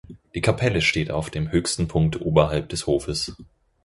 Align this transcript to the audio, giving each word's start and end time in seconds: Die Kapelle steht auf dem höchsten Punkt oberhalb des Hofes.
Die 0.33 0.41
Kapelle 0.41 0.81
steht 0.81 1.11
auf 1.11 1.29
dem 1.29 1.51
höchsten 1.51 1.87
Punkt 1.87 2.19
oberhalb 2.21 2.69
des 2.69 2.87
Hofes. 2.87 3.35